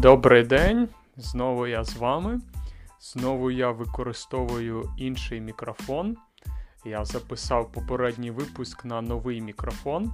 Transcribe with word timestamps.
Добрий 0.00 0.44
день, 0.44 0.88
знову 1.16 1.66
я 1.66 1.84
з 1.84 1.96
вами. 1.96 2.40
Знову 3.00 3.50
я 3.50 3.70
використовую 3.70 4.90
інший 4.96 5.40
мікрофон. 5.40 6.16
Я 6.84 7.04
записав 7.04 7.72
попередній 7.72 8.30
випуск 8.30 8.84
на 8.84 9.00
новий 9.00 9.40
мікрофон. 9.40 10.12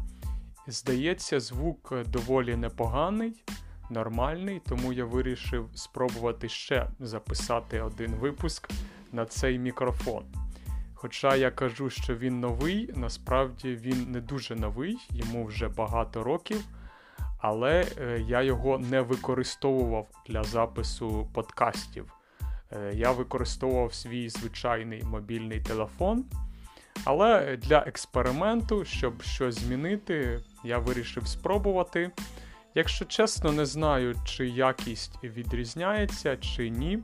Здається, 0.67 1.41
звук 1.41 1.93
доволі 2.07 2.57
непоганий, 2.57 3.45
нормальний, 3.91 4.61
тому 4.69 4.93
я 4.93 5.05
вирішив 5.05 5.69
спробувати 5.75 6.49
ще 6.49 6.91
записати 7.01 7.81
один 7.81 8.15
випуск 8.15 8.71
на 9.13 9.27
цей 9.27 9.59
мікрофон. 9.59 10.25
Хоча 10.95 11.37
я 11.37 11.51
кажу, 11.51 11.91
що 11.91 12.15
він 12.15 12.41
новий, 12.41 12.91
насправді 12.97 13.75
він 13.75 14.11
не 14.11 14.21
дуже 14.21 14.55
новий, 14.55 14.99
йому 15.11 15.45
вже 15.45 15.69
багато 15.69 16.25
років 16.25 16.65
але 17.39 17.87
е, 18.01 18.25
я 18.29 18.43
його 18.43 18.79
не 18.79 19.01
використовував 19.01 20.07
для 20.29 20.43
запису 20.45 21.29
подкастів. 21.33 22.13
Е, 22.73 22.93
я 22.95 23.13
використовував 23.13 23.95
свій 23.95 24.29
звичайний 24.29 25.03
мобільний 25.03 25.61
телефон. 25.61 26.25
Але 27.05 27.57
для 27.57 27.79
експерименту, 27.79 28.85
щоб 28.85 29.23
щось 29.23 29.59
змінити, 29.59 30.41
я 30.65 30.79
вирішив 30.79 31.29
спробувати. 31.29 32.11
Якщо 32.75 33.05
чесно, 33.05 33.53
не 33.53 33.67
знаю, 33.67 34.15
чи 34.25 34.49
якість 34.49 35.25
відрізняється, 35.25 36.37
чи 36.37 36.71
ні. 36.71 36.99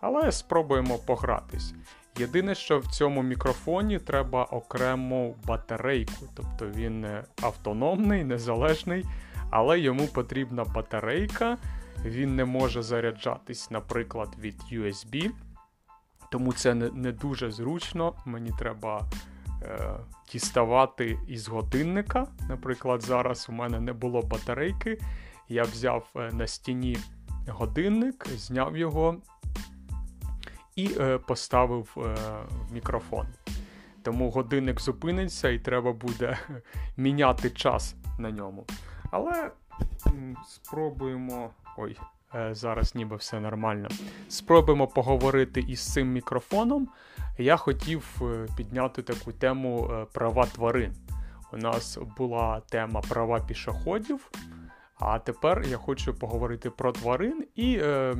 Але 0.00 0.32
спробуємо 0.32 0.98
погратись. 0.98 1.74
Єдине, 2.18 2.54
що 2.54 2.78
в 2.78 2.86
цьому 2.86 3.22
мікрофоні 3.22 3.98
треба 3.98 4.44
окрему 4.44 5.36
батарейку, 5.44 6.28
тобто 6.34 6.78
він 6.78 7.06
автономний, 7.42 8.24
незалежний 8.24 9.04
але 9.52 9.80
йому 9.80 10.06
потрібна 10.06 10.64
батарейка, 10.64 11.58
він 12.04 12.36
не 12.36 12.44
може 12.44 12.82
заряджатись, 12.82 13.70
наприклад, 13.70 14.28
від 14.38 14.60
USB. 14.72 15.30
Тому 16.30 16.52
це 16.52 16.74
не, 16.74 17.12
дуже 17.12 17.50
зручно. 17.50 18.14
Мені 18.26 18.50
треба 18.58 19.08
е, 19.62 19.90
діставати 20.32 21.18
із 21.28 21.48
годинника. 21.48 22.26
Наприклад, 22.48 23.02
зараз 23.02 23.46
у 23.48 23.52
мене 23.52 23.80
не 23.80 23.92
було 23.92 24.22
батарейки. 24.22 24.98
Я 25.48 25.62
взяв 25.62 26.08
е, 26.16 26.30
на 26.32 26.46
стіні 26.46 26.98
годинник, 27.48 28.28
зняв 28.28 28.76
його 28.76 29.16
і 30.76 30.90
е, 31.00 31.18
поставив 31.18 31.96
е, 31.96 32.16
мікрофон. 32.70 33.26
Тому 34.02 34.30
годинник 34.30 34.80
зупиниться 34.80 35.48
і 35.48 35.58
треба 35.58 35.92
буде 35.92 36.38
міняти 36.96 37.50
час 37.50 37.94
на 38.18 38.30
ньому. 38.30 38.66
Але 39.12 39.50
спробуємо. 40.48 41.50
Ой, 41.78 41.96
е, 42.34 42.54
зараз 42.54 42.94
ніби 42.94 43.16
все 43.16 43.40
нормально. 43.40 43.88
Спробуємо 44.28 44.86
поговорити 44.86 45.60
із 45.60 45.92
цим 45.92 46.12
мікрофоном. 46.12 46.88
Я 47.38 47.56
хотів 47.56 48.20
е, 48.22 48.46
підняти 48.56 49.02
таку 49.02 49.32
тему 49.32 49.90
е, 49.92 50.06
права 50.12 50.46
тварин. 50.46 50.94
У 51.52 51.56
нас 51.56 51.98
була 52.16 52.60
тема 52.60 53.00
права 53.00 53.40
пішоходів, 53.40 54.30
а 54.98 55.18
тепер 55.18 55.64
я 55.68 55.76
хочу 55.76 56.14
поговорити 56.14 56.70
про 56.70 56.92
тварин, 56.92 57.46
і 57.54 57.78
е, 57.82 58.16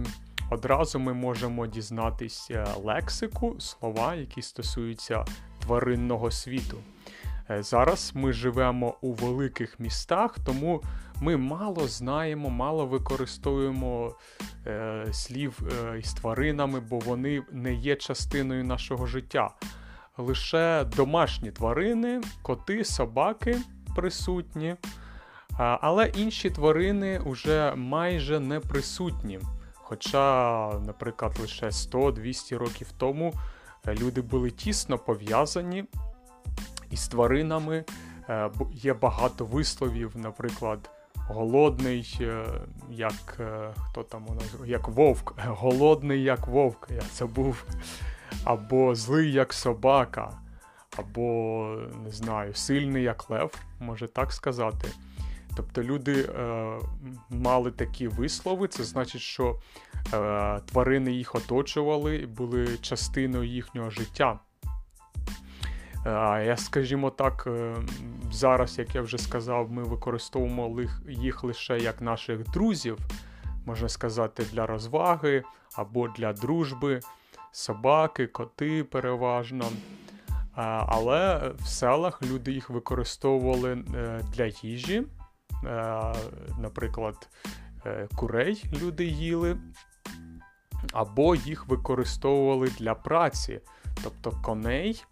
одразу 0.50 0.98
ми 0.98 1.12
можемо 1.12 1.66
дізнатися 1.66 2.66
лексику, 2.84 3.60
слова, 3.60 4.14
які 4.14 4.42
стосуються 4.42 5.24
тваринного 5.60 6.30
світу. 6.30 6.78
Е, 7.52 7.62
зараз 7.62 8.12
ми 8.14 8.32
живемо 8.32 8.94
у 9.00 9.12
великих 9.12 9.80
містах, 9.80 10.38
тому 10.46 10.82
ми 11.20 11.36
мало 11.36 11.88
знаємо, 11.88 12.50
мало 12.50 12.86
використовуємо 12.86 14.14
е, 14.66 15.06
слів 15.12 15.58
е, 15.72 15.98
із 15.98 16.14
тваринами, 16.14 16.80
бо 16.80 16.98
вони 16.98 17.42
не 17.52 17.74
є 17.74 17.96
частиною 17.96 18.64
нашого 18.64 19.06
життя. 19.06 19.50
Лише 20.18 20.84
домашні 20.96 21.50
тварини, 21.50 22.20
коти, 22.42 22.84
собаки 22.84 23.58
присутні. 23.96 24.76
Але 25.58 26.06
інші 26.06 26.50
тварини 26.50 27.20
вже 27.26 27.74
майже 27.76 28.40
не 28.40 28.60
присутні. 28.60 29.40
Хоча, 29.74 30.68
наприклад, 30.86 31.38
лише 31.40 31.66
100-200 31.66 32.58
років 32.58 32.86
тому 32.98 33.34
е, 33.86 33.94
люди 33.94 34.20
були 34.20 34.50
тісно 34.50 34.98
пов'язані 34.98 35.84
із 36.92 37.08
тваринами. 37.08 37.84
Е, 38.28 38.50
є 38.72 38.94
багато 38.94 39.44
висловів, 39.44 40.12
наприклад, 40.14 40.90
голодний, 41.14 42.18
е, 42.20 42.44
як 42.90 43.36
е, 43.40 43.74
хто 43.76 44.02
там 44.02 44.24
у 44.28 44.34
нас, 44.34 44.54
як 44.66 44.88
вовк, 44.88 45.34
голодний, 45.46 46.22
як 46.22 46.46
вовк, 46.46 46.88
я 46.94 47.02
забув, 47.14 47.64
або 48.44 48.94
злий, 48.94 49.32
як 49.32 49.52
собака, 49.52 50.30
або 50.96 51.76
не 52.04 52.10
знаю, 52.10 52.54
сильний, 52.54 53.02
як 53.02 53.30
лев, 53.30 53.54
може 53.80 54.08
так 54.08 54.32
сказати. 54.32 54.88
Тобто 55.56 55.82
люди 55.82 56.22
е, 56.22 56.78
мали 57.30 57.70
такі 57.70 58.08
вислови, 58.08 58.68
це 58.68 58.84
значить, 58.84 59.20
що 59.20 59.60
е, 60.14 60.60
тварини 60.66 61.12
їх 61.12 61.34
оточували 61.34 62.16
і 62.16 62.26
були 62.26 62.78
частиною 62.78 63.44
їхнього 63.44 63.90
життя. 63.90 64.38
Я, 66.06 66.56
скажімо 66.56 67.10
так, 67.10 67.44
е, 67.46 67.76
зараз, 68.32 68.78
як 68.78 68.94
я 68.94 69.02
вже 69.02 69.18
сказав, 69.18 69.70
ми 69.70 69.82
використовуємо 69.82 70.80
їх 71.08 71.44
лише 71.44 71.78
як 71.78 72.00
наших 72.00 72.50
друзів, 72.50 72.98
можна 73.66 73.88
сказати, 73.88 74.44
для 74.52 74.66
розваги 74.66 75.42
або 75.76 76.08
для 76.08 76.32
дружби, 76.32 77.00
собаки, 77.52 78.26
коти 78.26 78.84
переважно. 78.84 79.64
Але 80.86 81.52
в 81.58 81.66
селах 81.66 82.22
люди 82.22 82.52
їх 82.52 82.70
використовували 82.70 83.84
е, 83.94 84.20
для 84.32 84.44
їжі. 84.62 85.02
Е, 85.64 86.14
наприклад, 86.58 87.28
курей 88.16 88.64
люди 88.82 89.04
їли, 89.04 89.56
або 90.92 91.34
їх 91.34 91.68
використовували 91.68 92.68
для 92.78 92.94
праці, 92.94 93.60
тобто 94.04 94.30
коней 94.42 95.04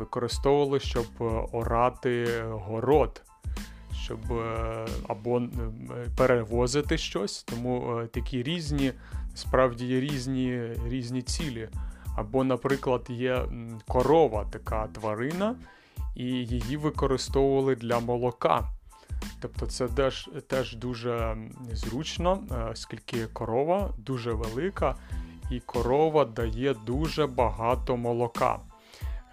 використовували, 0.00 0.80
щоб 0.80 1.06
е, 1.20 1.24
орати 1.52 2.44
город, 2.50 3.22
щоб 3.92 4.32
е, 4.32 4.86
або 5.08 5.38
е, 5.38 5.48
перевозити 6.16 6.98
щось. 6.98 7.42
Тому 7.42 8.02
такі 8.12 8.42
різні, 8.42 8.92
справді 9.34 9.86
є 9.86 10.00
різні, 10.00 10.70
різні 10.86 11.22
цілі. 11.22 11.68
Або, 12.16 12.44
наприклад, 12.44 13.06
є 13.08 13.44
корова, 13.88 14.44
така 14.50 14.86
тварина, 14.86 15.56
і 16.14 16.24
її 16.24 16.76
використовували 16.76 17.76
для 17.76 18.00
молока. 18.00 18.68
Тобто 19.40 19.66
це 19.66 19.88
теж 19.88 20.30
теж 20.46 20.76
дуже 20.76 21.36
зручно, 21.72 22.42
оскільки 22.72 23.26
корова 23.26 23.90
дуже 23.98 24.32
велика, 24.32 24.96
і 25.50 25.60
корова 25.60 26.24
дає 26.24 26.74
дуже 26.74 27.26
багато 27.26 27.96
молока. 27.96 28.58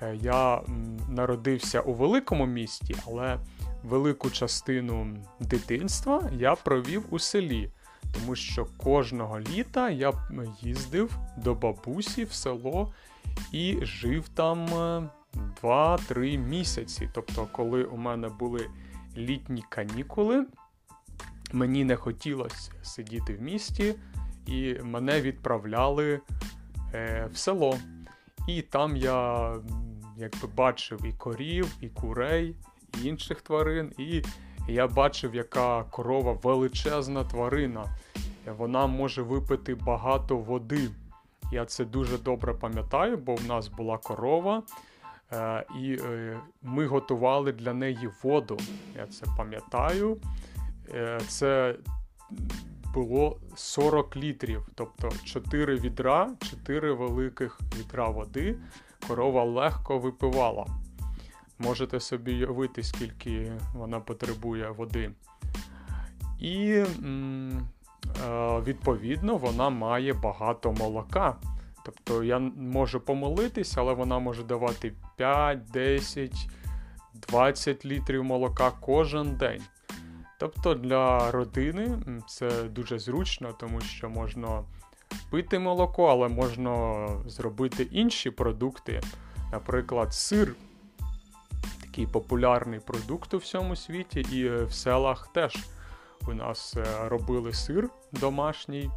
Е, 0.02 0.16
я 0.16 0.62
народився 1.10 1.82
у 1.82 1.94
великому 1.94 2.46
місті, 2.46 2.96
але 3.08 3.40
велику 3.84 4.30
частину 4.30 5.18
дитинства 5.40 6.30
я 6.34 6.56
провів 6.56 7.06
у 7.10 7.20
селі, 7.20 7.72
тому 8.14 8.36
що 8.36 8.66
кожного 8.78 9.40
літа 9.40 9.90
я 9.90 10.14
їздив 10.62 11.18
до 11.38 11.56
бабусі 11.56 12.24
в 12.24 12.34
село 12.34 12.94
і 13.52 13.78
жив 13.82 14.30
там 14.30 14.68
2-3 15.62 16.34
е, 16.34 16.38
місяці. 16.38 17.10
Тобто, 17.14 17.48
коли 17.52 17.84
у 17.84 17.98
мене 17.98 18.30
були 18.30 18.70
літні 19.18 19.64
канікули, 19.70 20.46
мені 21.54 21.84
не 21.84 21.96
хотілося 21.96 22.72
сидіти 22.82 23.36
в 23.36 23.42
місті, 23.42 23.96
і 24.46 24.76
мене 24.84 25.22
відправляли 25.22 26.20
е, 26.94 27.30
в 27.34 27.38
село. 27.38 27.78
І 28.48 28.62
там 28.62 28.98
я 28.98 29.52
якби 30.18 30.48
бачив 30.56 31.06
і 31.06 31.14
корів, 31.14 31.76
і 31.82 31.90
курей, 31.90 32.56
і 33.02 33.06
інших 33.06 33.42
тварин. 33.42 33.94
І 33.98 34.24
я 34.68 34.88
бачив, 34.88 35.36
яка 35.36 35.84
корова 35.84 36.34
величезна 36.34 37.24
тварина. 37.24 37.86
Вона 38.58 38.88
може 38.88 39.22
випити 39.22 39.76
багато 39.76 40.38
води. 40.38 40.90
Я 41.52 41.66
це 41.66 41.86
дуже 41.86 42.18
добре 42.18 42.54
пам'ятаю, 42.54 43.18
бо 43.18 43.36
в 43.36 43.48
нас 43.48 43.68
була 43.68 43.98
корова, 43.98 44.64
е, 45.32 45.66
і 45.80 45.94
е, 45.94 46.40
ми 46.62 46.88
готували 46.88 47.52
для 47.52 47.74
неї 47.74 48.10
воду. 48.24 48.58
Я 48.96 49.08
це 49.08 49.26
пам'ятаю. 49.38 50.18
Е, 50.94 51.20
це 51.28 51.76
було 52.94 53.40
40 53.56 54.18
літрів, 54.18 54.68
тобто 54.76 55.10
4 55.24 55.76
відра, 55.76 56.30
4 56.42 56.94
великих 56.94 57.60
відра 57.78 58.10
води 58.10 58.56
корова 59.08 59.44
легко 59.44 60.00
випивала. 60.00 60.66
Можете 61.60 62.00
собі 62.00 62.34
уявити, 62.34 62.84
скільки 62.84 63.52
вона 63.74 64.00
потребує 64.00 64.70
води. 64.70 65.12
І 66.40 66.84
відповідно, 68.66 69.38
вона 69.38 69.70
має 69.70 70.14
багато 70.14 70.72
молока. 70.72 71.36
Тобто 71.86 72.24
я 72.24 72.40
можу 72.58 73.00
помолитись, 73.00 73.78
але 73.78 73.94
вона 73.94 74.20
може 74.20 74.44
давати 74.44 74.94
5, 75.16 75.60
10, 75.74 76.50
20 77.14 77.86
літрів 77.86 78.24
молока 78.24 78.72
кожен 78.82 79.36
день. 79.36 79.62
Тобто 80.40 80.74
для 80.74 81.32
родини 81.32 82.00
це 82.28 82.64
дуже 82.64 83.00
зручно, 83.00 83.54
тому 83.60 83.82
що 83.82 84.10
можна 84.10 84.64
пити 85.30 85.60
молоко, 85.60 86.06
але 86.06 86.28
можна 86.28 87.08
зробити 87.26 87.84
інші 87.84 88.32
продукти. 88.32 89.02
Наприклад, 89.52 90.14
сир 90.14 90.56
такий 91.82 92.08
популярний 92.08 92.80
продукт 92.80 93.34
у 93.34 93.38
всьому 93.38 93.76
світі, 93.76 94.20
і 94.20 94.50
в 94.50 94.74
селах 94.74 95.28
теж 95.28 95.56
у 96.28 96.34
нас 96.34 96.76
е, 96.78 97.10
робили 97.10 97.54
сир 97.54 97.90
домашній 98.12 98.90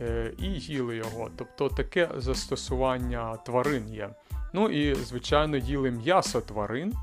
е, 0.00 0.32
і 0.38 0.46
їли 0.46 0.96
його. 0.96 1.30
Тобто 1.36 1.68
таке 1.68 2.10
застосування 2.16 3.36
тварин 3.36 3.88
є. 3.88 4.10
Ну 4.52 4.68
і, 4.68 4.94
звичайно, 4.94 5.56
їли 5.56 5.90
м'ясо 5.90 6.40
тварин, 6.40 6.94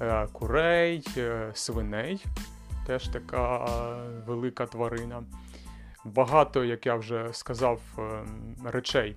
е, 0.00 0.26
курей, 0.32 1.04
свиней. 1.54 2.24
Теж 2.86 3.08
така 3.08 3.66
велика 4.26 4.66
тварина. 4.66 5.22
Багато, 6.04 6.64
як 6.64 6.86
я 6.86 6.94
вже 6.94 7.28
сказав, 7.32 7.80
речей. 8.64 9.16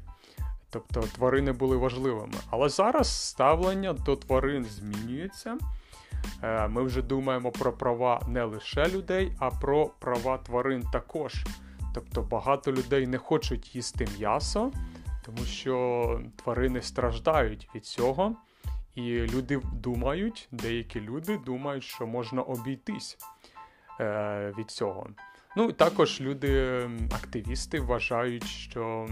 Тобто 0.69 1.01
тварини 1.01 1.51
були 1.51 1.77
важливими. 1.77 2.33
Але 2.49 2.69
зараз 2.69 3.27
ставлення 3.27 3.93
до 3.93 4.15
тварин 4.15 4.65
змінюється. 4.65 5.57
Е, 6.43 6.67
ми 6.67 6.83
вже 6.83 7.01
думаємо 7.01 7.51
про 7.51 7.73
права 7.73 8.21
не 8.27 8.43
лише 8.43 8.87
людей, 8.87 9.31
а 9.39 9.49
про 9.49 9.85
права 9.99 10.37
тварин 10.37 10.83
також. 10.93 11.45
Тобто 11.93 12.21
багато 12.21 12.71
людей 12.71 13.07
не 13.07 13.17
хочуть 13.17 13.75
їсти 13.75 14.07
м'ясо, 14.17 14.71
тому 15.25 15.45
що 15.45 16.21
тварини 16.35 16.81
страждають 16.81 17.69
від 17.75 17.85
цього. 17.85 18.35
І 18.95 19.01
люди 19.11 19.61
думають, 19.73 20.47
деякі 20.51 21.01
люди 21.01 21.37
думають, 21.37 21.83
що 21.83 22.07
можна 22.07 22.41
обійтись 22.41 23.17
е, 23.99 24.53
від 24.57 24.71
цього. 24.71 25.07
Ну, 25.57 25.71
також 25.71 26.21
люди-активісти 26.21 27.79
вважають, 27.79 28.43
що 28.43 29.07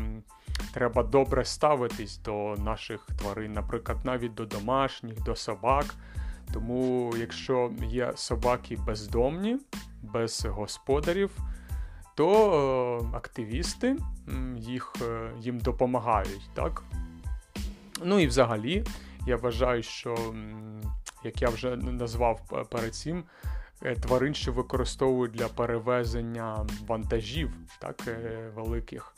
треба 0.73 1.03
добре 1.03 1.45
ставитись 1.45 2.17
до 2.17 2.55
наших 2.57 3.07
тварин, 3.19 3.53
наприклад, 3.53 3.97
навіть 4.03 4.33
до 4.33 4.45
домашніх, 4.45 5.23
до 5.23 5.35
собак. 5.35 5.85
Тому, 6.53 7.13
якщо 7.17 7.71
є 7.89 8.11
собаки 8.15 8.77
бездомні, 8.85 9.57
без 10.01 10.45
господарів, 10.45 11.31
то 12.15 13.09
е, 13.13 13.17
активісти 13.17 13.97
їх, 14.57 14.93
е, 15.01 15.31
їм 15.39 15.59
допомагають. 15.59 16.49
так? 16.53 16.83
Ну 18.03 18.19
і 18.19 18.27
взагалі, 18.27 18.83
я 19.27 19.37
вважаю, 19.37 19.83
що, 19.83 20.33
як 21.23 21.41
я 21.41 21.49
вже 21.49 21.75
назвав 21.75 22.67
перед 22.69 22.95
цим, 22.95 23.23
тварин, 24.01 24.33
що 24.33 24.51
використовують 24.51 25.31
для 25.31 25.47
перевезення 25.47 26.67
вантажів 26.87 27.51
так, 27.79 28.03
великих, 28.55 29.15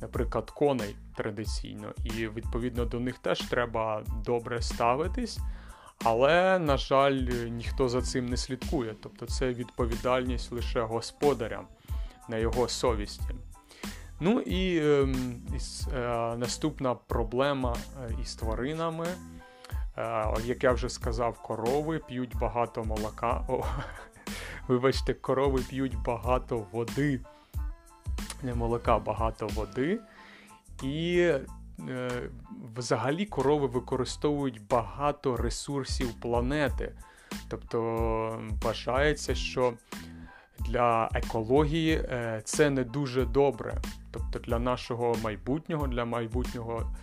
наприклад, 0.00 0.50
коней 0.50 0.96
традиційно. 1.16 1.92
І 2.04 2.10
відповідно 2.10 2.84
до 2.84 3.00
них 3.00 3.18
теж 3.18 3.40
треба 3.40 4.02
добре 4.24 4.62
ставитись. 4.62 5.38
Але, 6.04 6.58
на 6.58 6.76
жаль, 6.76 7.20
ніхто 7.50 7.88
за 7.88 8.02
цим 8.02 8.26
не 8.26 8.36
слідкує. 8.36 8.94
Тобто 9.02 9.26
це 9.26 9.52
відповідальність 9.52 10.52
лише 10.52 10.80
господаря 10.80 11.64
на 12.28 12.36
його 12.36 12.68
совісті. 12.68 13.34
Ну 14.20 14.40
і 14.40 14.78
е, 14.78 15.06
е, 15.94 16.36
наступна 16.36 16.94
проблема 16.94 17.76
е, 17.76 18.14
із 18.22 18.34
тваринами. 18.34 19.06
Е, 19.98 20.34
як 20.44 20.64
я 20.64 20.72
вже 20.72 20.88
сказав, 20.88 21.42
корови 21.42 21.98
п'ють 21.98 22.36
багато 22.36 22.84
молока. 22.84 23.44
О, 23.48 23.64
Вибачте, 24.68 25.14
корови 25.14 25.60
п'ють 25.68 26.02
багато 26.02 26.66
води. 26.72 27.20
Не 28.42 28.54
молока, 28.54 28.98
багато 28.98 29.46
води. 29.46 30.00
І 30.82 31.30
Е, 31.88 32.10
взагалі 32.76 33.26
корови 33.26 33.66
використовують 33.66 34.66
багато 34.66 35.36
ресурсів 35.36 36.20
планети. 36.20 36.92
Тобто 37.48 38.42
вважається, 38.62 39.34
що 39.34 39.74
для 40.58 41.08
екології 41.14 41.92
е, 41.94 42.40
це 42.44 42.70
не 42.70 42.84
дуже 42.84 43.24
добре. 43.24 43.74
Тобто 44.10 44.38
для 44.38 44.58
нашого 44.58 45.16
майбутнього, 45.22 45.86
для 45.86 46.04
майбутнього 46.04 46.96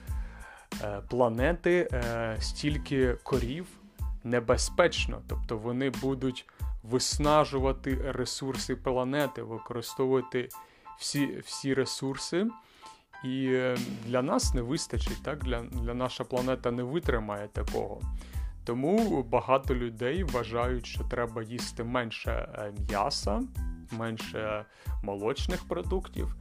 планети 1.10 1.89
стільки 2.39 3.13
корів 3.24 3.66
небезпечно. 4.24 5.22
Тобто 5.28 5.57
вони 5.57 5.89
будуть 5.89 6.45
виснажувати 6.83 8.12
ресурси 8.12 8.75
планети, 8.75 9.42
використовувати 9.44 10.50
всі, 11.00 11.38
всі 11.45 11.74
ресурси. 11.74 12.48
І 13.24 13.45
е, 13.45 13.78
для 14.06 14.22
нас 14.22 14.54
не 14.54 14.62
вистачить, 14.62 15.24
так? 15.24 15.44
Для, 15.44 15.62
для 15.62 15.94
наша 15.94 16.24
планета 16.24 16.72
не 16.72 16.84
витримає 16.84 17.48
такого. 17.48 18.01
Тому 18.63 19.24
багато 19.24 19.75
людей 19.75 20.24
вважають, 20.24 20.86
що 20.86 21.04
треба 21.04 21.44
їсти 21.44 21.84
менше 21.84 22.31
е, 22.31 22.74
м'яса, 22.89 23.42
менше 23.92 24.66
молочних 25.04 25.68
продуктів 25.68 26.36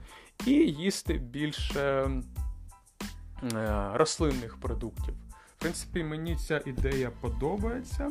і 0.46 0.52
їсти 0.52 1.14
більше 1.14 1.80
е, 1.80 2.22
рослинних 3.94 4.60
продуктів. 4.60 5.14
В 5.56 5.60
принципі, 5.60 6.04
мені 6.04 6.36
ця 6.36 6.62
ідея 6.66 7.10
подобається. 7.20 8.10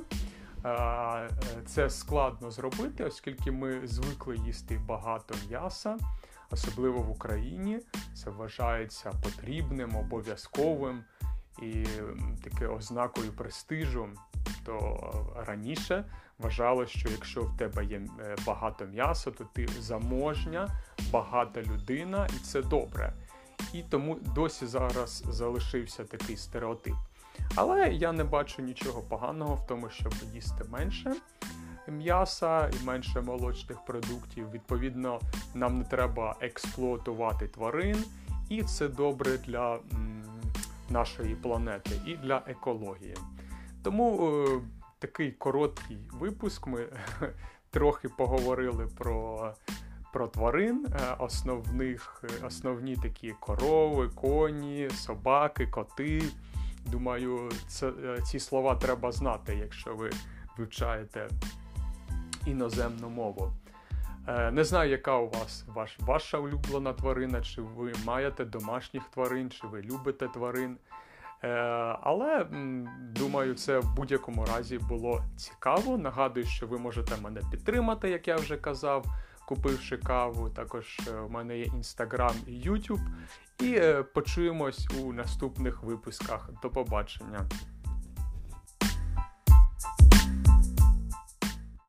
Це 1.65 1.89
складно 1.89 2.51
зробити, 2.51 3.03
оскільки 3.03 3.51
ми 3.51 3.87
звикли 3.87 4.37
їсти 4.37 4.81
багато 4.87 5.35
м'яса 5.49 5.97
особливо 6.51 7.01
в 7.01 7.11
Україні, 7.11 7.79
це 8.13 8.29
вважається 8.29 9.11
потрібним, 9.23 9.95
обов'язковим 9.95 11.03
і 11.61 11.85
таке 12.43 12.67
ознакою 12.67 13.31
престижу. 13.31 14.09
То 14.65 15.33
раніше 15.47 16.05
вважало, 16.39 16.85
що 16.85 17.09
якщо 17.09 17.42
в 17.42 17.57
тебе 17.57 17.85
є 17.85 18.01
е, 18.19 18.35
багато 18.45 18.85
м'яса, 18.85 19.31
то 19.31 19.44
ти 19.44 19.68
заможня, 19.80 20.68
багата 21.11 21.61
людина, 21.61 22.27
і 22.35 22.39
це 22.39 22.61
добре. 22.61 23.13
І 23.73 23.83
тому 23.83 24.18
досі 24.35 24.66
зараз 24.68 25.23
залишився 25.30 26.04
такий 26.04 26.37
стереотип. 26.37 26.95
Але 27.56 27.94
я 27.94 28.11
не 28.11 28.23
бачу 28.23 28.61
нічого 28.61 29.01
поганого 29.01 29.56
в 29.56 29.68
тому, 29.68 29.89
щоб 29.89 30.13
їсти 30.33 30.63
менше 30.69 31.16
м'яса 31.92 32.69
і 32.69 32.85
менше 32.85 33.21
молочних 33.21 33.85
продуктів. 33.85 34.51
Відповідно, 34.51 35.19
нам 35.54 35.78
не 35.78 35.83
треба 35.83 36.35
експлуатувати 36.42 37.47
тварин, 37.47 38.04
і 38.49 38.63
це 38.63 38.87
добре 38.87 39.37
для 39.37 39.80
нашої 40.89 41.35
планети 41.35 41.92
і 42.06 42.18
для 42.18 42.42
екології. 42.47 43.16
Тому 43.83 44.30
е, 44.30 44.61
такий 44.99 45.31
короткий 45.31 45.97
випуск. 46.11 46.68
Ми 46.68 46.85
трохи 47.69 48.09
поговорили 48.09 48.87
про. 48.97 49.54
Про 50.13 50.28
тварин, 50.28 50.85
е, 50.92 51.16
основних, 51.19 52.23
основні 52.47 52.95
такі 52.95 53.33
корови, 53.39 54.09
коні, 54.16 54.89
собаки, 54.89 55.68
коти. 55.68 56.23
Думаю, 56.85 57.51
це, 57.68 57.87
е, 57.87 58.21
ці 58.21 58.39
слова 58.39 58.75
треба 58.75 59.11
знати, 59.11 59.56
якщо 59.56 59.95
ви 59.95 60.09
вивчаєте 60.57 61.30
іноземну 62.45 63.09
мову. 63.09 63.54
Е, 64.28 64.51
не 64.51 64.63
знаю, 64.63 64.92
яка 64.92 65.18
у 65.18 65.30
вас 65.30 65.66
ваш, 65.68 65.99
ваша 65.99 66.37
улюблена 66.37 66.94
тварина, 66.94 67.42
чи 67.42 67.61
ви 67.61 67.94
маєте 68.06 68.45
домашніх 68.45 69.04
тварин, 69.04 69.49
чи 69.49 69.68
ви 69.68 69.81
любите 69.81 70.28
тварин. 70.28 70.78
Але 72.01 72.47
думаю, 72.99 73.56
це 73.56 73.80
в 73.80 73.95
будь-якому 73.95 74.45
разі 74.45 74.78
було 74.78 75.23
цікаво. 75.37 75.97
Нагадую, 75.97 76.45
що 76.45 76.68
ви 76.68 76.78
можете 76.78 77.18
мене 77.21 77.42
підтримати, 77.51 78.09
як 78.09 78.28
я 78.28 78.35
вже 78.35 78.57
казав, 78.57 79.06
купивши 79.49 79.97
каву. 79.97 80.49
Також 80.49 80.99
е, 81.07 81.11
в 81.11 81.31
мене 81.31 81.57
є 81.57 81.65
Інстаграм 81.65 82.35
і 82.47 82.53
Ютуб. 82.53 82.99
І 83.59 83.81
почуємось 84.13 84.87
у 85.01 85.13
наступних 85.13 85.83
випусках. 85.83 86.49
До 86.61 86.69
побачення. 86.69 87.49